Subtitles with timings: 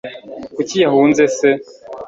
[0.55, 1.49] kuki yahunze se